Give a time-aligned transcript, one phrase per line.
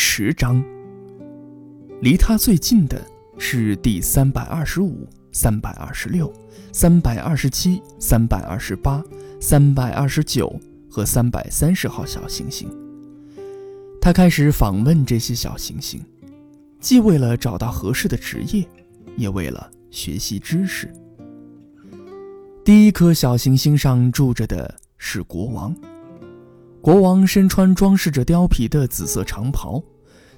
[0.00, 0.62] 十章。
[2.00, 3.04] 离他最近的
[3.36, 6.32] 是第三百二十五、三百二十六、
[6.72, 9.02] 三百二十七、三百二十八、
[9.40, 10.54] 三百二十九
[10.88, 12.70] 和三百三十号小行星。
[14.00, 16.00] 他开始访问这些小行星，
[16.78, 18.64] 既为了找到合适的职业，
[19.16, 20.88] 也为了学习知识。
[22.64, 25.74] 第一颗小行星上住着的是国王。
[26.80, 29.82] 国王身穿装饰着貂皮的紫色长袍，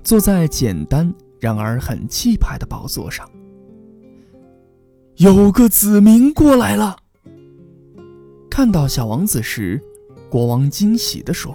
[0.02, 3.30] 坐在简单然而很气派的宝座上。
[5.16, 6.96] 有个子民过来了。
[8.50, 9.80] 看到小王子时，
[10.30, 11.54] 国王惊喜地说：“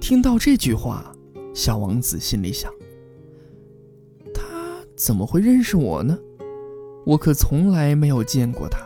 [0.00, 1.12] 听到这句话，
[1.54, 2.70] 小王子心里想：
[4.34, 4.42] 他
[4.96, 6.18] 怎么会认识我呢？
[7.06, 8.80] 我可从来没有见过他。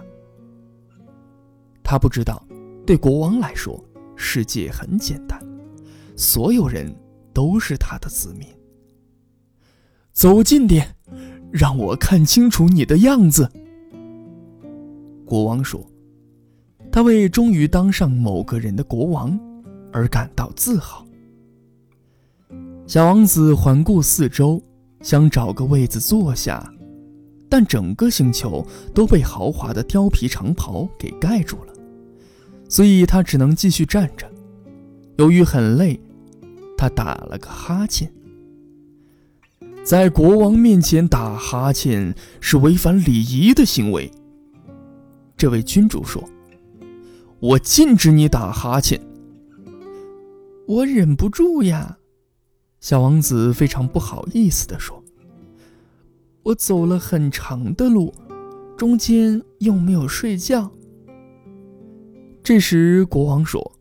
[1.83, 2.47] 他不知道，
[2.87, 3.83] 对国王来说。”
[4.17, 5.41] 世界很简单，
[6.17, 6.95] 所有人
[7.33, 8.47] 都是他的子民。
[10.13, 10.95] 走近点，
[11.51, 13.51] 让我看清楚你的样子。
[15.25, 15.85] 国王说
[16.93, 19.39] ：“他为终于当上某个人的国王
[19.93, 21.07] 而感到自豪。”
[22.87, 24.63] 小王子环顾四周，
[25.01, 26.71] 想找个位子坐下，
[27.49, 31.72] 但整个星球都被豪华的貂皮长袍给盖住了。
[32.73, 34.27] 所以他只能继续站着。
[35.19, 36.01] 由于很累，
[36.75, 38.11] 他打了个哈欠。
[39.85, 44.11] 在国王面前打哈欠是违反礼仪的行为。
[45.37, 46.27] 这位君主说
[47.41, 48.99] ：“我禁止你打哈欠。”
[50.67, 51.99] 我忍不住呀，
[52.81, 55.05] 小王子非常不好意思地说
[56.43, 58.15] ：“我走了很长的路，
[58.79, 60.73] 中间又没有睡觉。”
[62.43, 63.73] 这时，国王说：“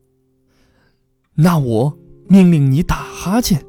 [1.33, 3.66] 那我命令你打哈欠。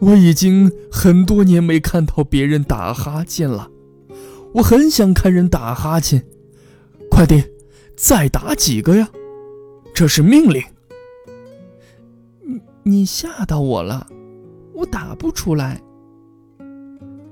[0.00, 3.70] 我已经很多年没看到别人打哈欠了，
[4.54, 6.26] 我很想看人打哈欠。
[7.08, 7.48] 快点，
[7.96, 9.08] 再打几个呀！
[9.94, 10.60] 这是命令。”
[12.44, 14.08] 你你吓到我了，
[14.74, 15.80] 我打不出来。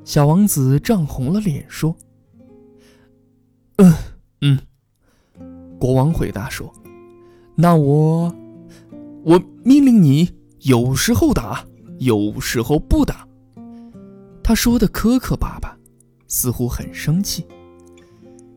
[0.04, 1.96] 小王子涨红了脸说
[3.78, 3.92] ：“嗯
[4.42, 4.60] 嗯。”
[5.80, 6.70] 国王回答说
[7.56, 8.32] ：“那我，
[9.24, 10.28] 我命令你
[10.60, 11.64] 有时候打，
[11.98, 13.26] 有时候不打。”
[14.44, 15.74] 他说的磕磕巴巴，
[16.28, 17.46] 似乎很生气，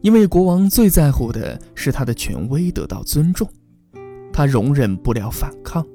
[0.01, 3.47] 因为国王最在乎的是他的权威得到尊重，
[4.33, 5.85] 他容忍不了反抗。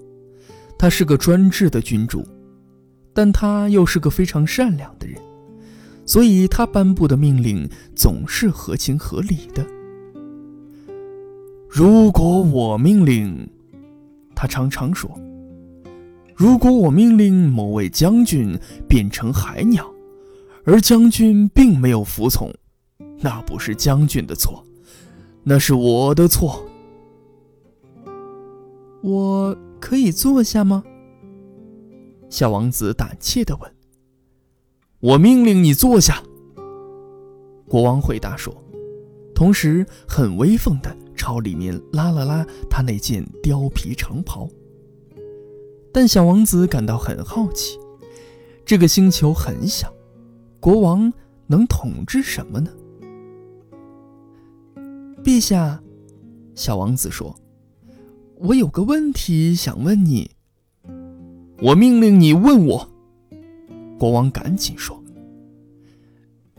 [0.78, 2.24] 他是个专制的君主，
[3.12, 5.20] 但他又是个非常善良的人，
[6.06, 9.66] 所以他颁布的命令总是合情合理的。
[11.68, 13.48] 如果我命令，
[14.34, 15.10] 他常常说
[16.34, 18.58] ：“如果我命令某位将军
[18.88, 19.86] 变成海鸟，
[20.64, 22.50] 而将军并没有服从，
[23.20, 24.64] 那不是将军的错，
[25.44, 26.64] 那是我的错。”
[29.02, 30.82] 我可以坐下吗？
[32.30, 33.70] 小王子胆怯地问。
[35.00, 36.22] “我命令你坐下。”
[37.68, 38.54] 国王回答说，
[39.34, 40.96] 同时很威风的。
[41.18, 44.48] 朝里面拉了拉他那件貂皮长袍，
[45.92, 47.76] 但小王子感到很好奇。
[48.64, 49.92] 这个星球很小，
[50.60, 51.12] 国王
[51.46, 52.70] 能统治什么呢？
[55.24, 55.82] 陛下，
[56.54, 57.34] 小王子说
[58.38, 60.30] ：“我有个问题想问你。”
[61.60, 62.88] 我命令你问我。
[63.98, 65.02] 国王赶紧说：“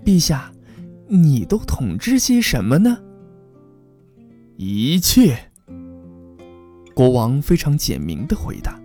[0.03, 0.51] 陛下，
[1.07, 2.97] 你都统治些什么呢？”
[4.61, 5.39] 一切，
[6.93, 8.77] 国王非常简明的回答。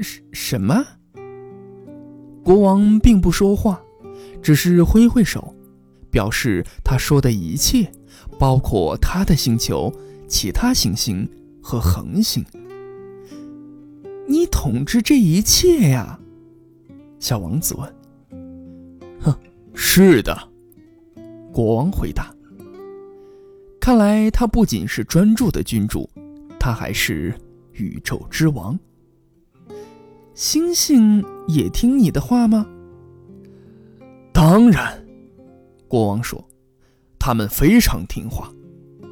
[0.00, 0.84] 什什么？
[2.42, 3.80] 国王并不说话，
[4.42, 5.54] 只是挥挥手，
[6.10, 7.88] 表示他说的一切，
[8.36, 9.94] 包括他的星球、
[10.26, 11.30] 其他行星
[11.62, 12.44] 和恒星。
[14.26, 16.18] 你统治这一切呀？
[17.20, 17.94] 小王子问。
[19.20, 19.32] 哼，
[19.74, 20.36] 是的，
[21.52, 22.34] 国王回答。
[23.84, 26.08] 看来他不仅是专注的君主，
[26.58, 27.38] 他还是
[27.74, 28.78] 宇宙之王。
[30.32, 32.66] 星星也听你的话吗？
[34.32, 35.04] 当然，
[35.86, 36.42] 国王说，
[37.18, 38.50] 他们非常听话，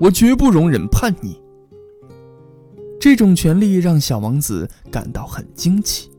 [0.01, 1.39] 我绝不容忍叛逆。
[2.99, 6.11] 这种权利让小王子感到很惊奇。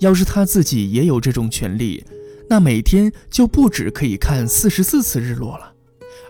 [0.00, 2.04] 要是他自己也有这种权利，
[2.50, 5.71] 那每天就不止可以看四十四次日落了。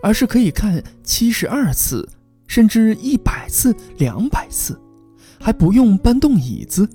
[0.03, 2.07] 而是可以看七十二次，
[2.47, 4.79] 甚至一百次、两百次，
[5.41, 6.87] 还不用搬动椅子。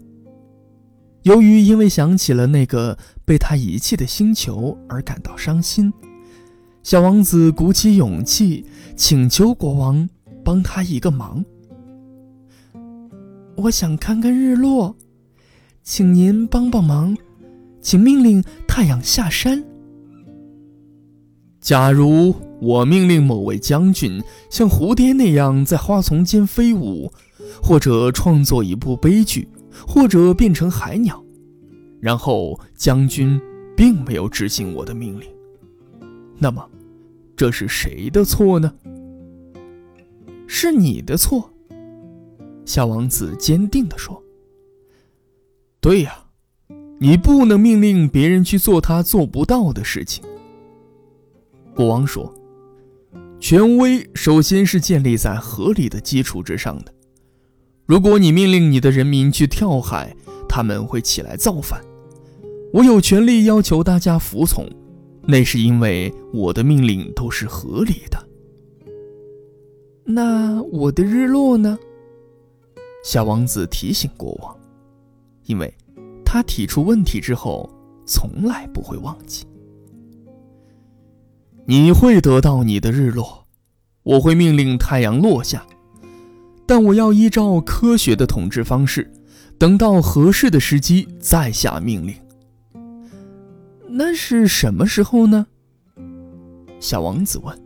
[1.24, 5.92] 由于因为想起了那个被他遗弃的星球而感到伤心，
[6.84, 8.66] 小王子鼓起勇气
[8.96, 10.08] 请求国王
[10.44, 11.44] 帮他一个忙。
[13.56, 14.96] 我想看看日落，
[15.82, 17.18] 请您帮帮忙，
[17.82, 19.64] 请命令太阳下山。
[21.68, 27.12] 假如我命令某位将军像蝴蝶那样在花丛间飞舞，
[27.62, 29.50] 或者创作一部悲剧。
[29.86, 31.22] 或者变成海鸟，
[32.00, 33.40] 然后将军
[33.76, 35.28] 并没有执行我的命令，
[36.40, 36.68] 那么
[37.36, 38.74] 这是谁的错呢？
[40.48, 41.52] 是你的错。
[42.66, 44.24] 小王子坚定地说
[45.80, 46.24] ：“对呀，
[47.00, 50.24] 你不能命令别人去做他做不到的事情。”
[51.78, 52.34] 国王说
[53.40, 56.92] ：“权威首先是建立在合理的基础之上的。”
[57.86, 60.18] 如果你命令你的人民去跳海，
[60.50, 61.80] 他们会起来造反。
[62.74, 64.68] 我有权利要求大家服从，
[65.22, 68.28] 那是因为我的命令都是合理的。
[70.04, 71.78] 那我的日落呢？
[73.04, 74.58] 小王子提醒国王，
[75.46, 75.72] 因为
[76.26, 77.70] 他提出问题之后
[78.08, 79.46] 从来不会忘记。
[81.70, 83.46] 你会得到你的日落，
[84.04, 85.66] 我会命令太阳落下。
[86.66, 89.12] 但我要依照科学的统治方式，
[89.58, 92.16] 等到合适的时机再下命令。
[93.90, 95.46] 那是什么时候呢？
[96.80, 97.62] 小王子问。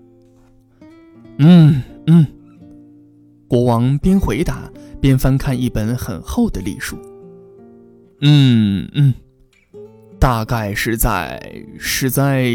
[1.38, 2.26] 嗯嗯，
[3.48, 4.68] 国王边回答
[5.00, 6.98] 边翻看一本很厚的历书。
[8.22, 9.14] 嗯嗯，
[10.20, 12.52] 大概是在是在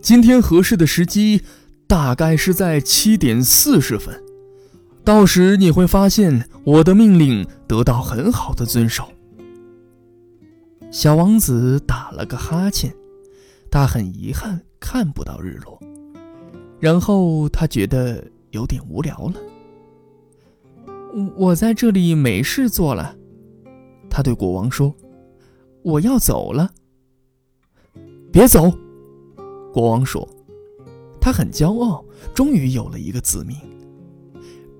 [0.00, 1.42] 今天合适的时机，
[1.86, 4.22] 大概是在七点四十分。
[5.04, 9.08] 到时你会发现我的命令得到很好的遵守。
[10.90, 12.94] 小王子打了个哈欠，
[13.70, 15.78] 他很遗憾看不到日落，
[16.78, 19.40] 然后他觉得有点无聊了。
[21.36, 23.16] 我在这里没事做了，
[24.08, 24.94] 他对国王说
[25.82, 26.70] ：“我要走了。”
[28.30, 28.72] 别走，
[29.78, 30.28] 国王说，
[31.20, 32.04] 他很骄傲，
[32.34, 33.56] 终于有了一个子民。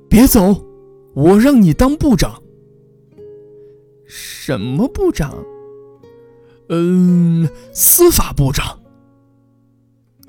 [0.08, 0.60] 别走，
[1.14, 2.42] 我让你当部长。
[4.08, 5.36] 什么部长？
[6.70, 8.80] 嗯，司法部长。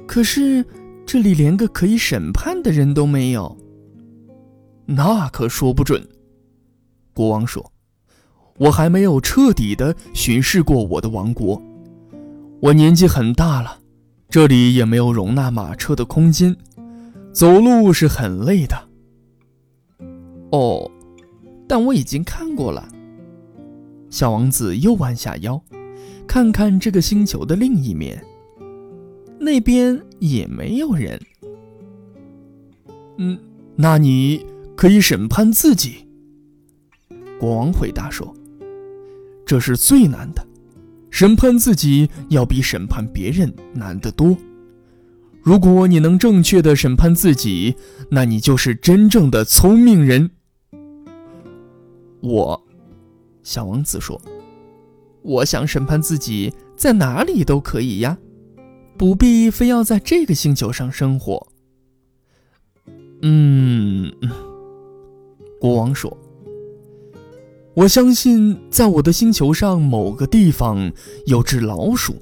[0.05, 0.63] 可是
[1.03, 3.57] 这里连个可以审判的人都没有。
[4.85, 6.07] 那可说不准。
[7.15, 7.71] 国王说
[8.59, 11.59] ：“我还没有彻底的巡视过我的王国。
[12.61, 13.78] 我年纪很大了，
[14.29, 16.55] 这里也没有容纳马车的空间，
[17.33, 18.89] 走路是很累的。”
[20.51, 20.89] 哦，
[21.67, 22.87] 但我已经看过了。
[24.11, 25.61] 小王子又弯下腰，
[26.27, 28.23] 看看这个星球的另一面，
[29.39, 31.19] 那边也没有人。
[33.17, 33.37] 嗯，
[33.75, 34.45] 那你
[34.75, 36.07] 可以审判自己。
[37.39, 38.33] 国王回答说
[39.45, 40.45] ：“这是最难的，
[41.19, 44.37] 审判自己要比审判别人难得多。
[45.41, 47.75] 如果你能正确的审判自己，
[48.09, 50.31] 那你就是真正的聪明人。”
[52.23, 52.65] 我，
[53.43, 54.21] 小王子说
[55.21, 58.17] ：“我想审判自己，在哪里都可以呀，
[58.97, 61.49] 不必非要在这个星球上生活。”
[63.23, 64.09] 嗯，
[65.59, 66.17] 国王说
[67.79, 70.91] ：“我相信，在我的星球上某个地方
[71.27, 72.13] 有只老鼠，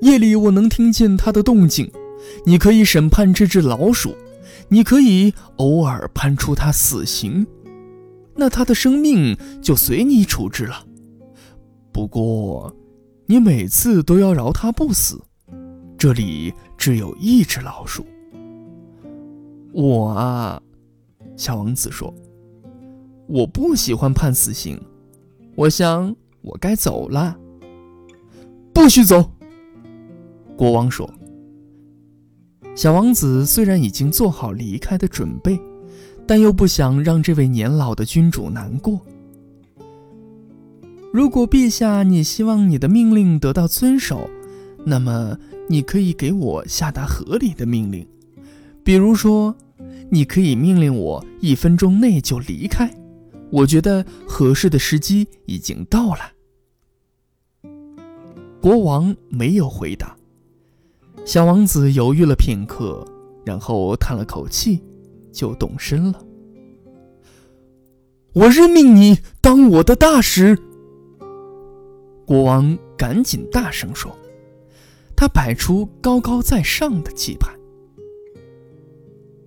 [0.00, 1.90] 夜里我能听见它的动静。
[2.46, 4.14] 你可以审判这只老鼠，
[4.68, 7.44] 你可以偶尔判处它死刑。”
[8.36, 10.86] 那它的生命就随你处置了。
[11.90, 12.72] 不过，
[13.26, 15.20] 你每次都要饶它不死。
[15.98, 18.06] 这里只有一只老鼠。
[19.72, 20.62] 我啊，
[21.36, 22.14] 小王子说
[23.30, 24.78] ：“我不喜欢判死刑。
[25.54, 27.38] 我想我该走了。”
[28.74, 29.30] 不许走！
[30.56, 31.08] 国王说。
[32.74, 35.58] 小王子虽然已经做好离开的准备。
[36.26, 39.00] 但又不想让这位年老的君主难过。
[41.12, 44.30] 如果陛下你希望你的命令得到遵守，
[44.84, 45.36] 那么
[45.68, 48.06] 你可以给我下达合理的命令，
[48.84, 49.56] 比如说，
[50.08, 52.88] 你可以命令我一分钟内就离开。
[53.50, 56.32] 我觉得合适的时机已经到了。
[58.60, 60.16] 国王没有回答。
[61.24, 63.06] 小王子犹豫了片刻，
[63.44, 64.82] 然后叹了口气。
[65.32, 66.20] 就动身了。
[68.32, 70.58] 我任命你当我的大使。
[72.26, 74.10] 国王赶紧大声说
[75.14, 77.48] ：“他摆出高高在上的气派。”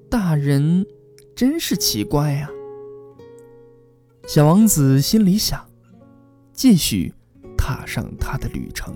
[0.10, 0.86] 大人
[1.36, 2.50] 真是奇怪呀！
[4.26, 5.64] 小王子心里想，
[6.54, 7.14] 继续
[7.58, 8.96] 踏上他的旅程。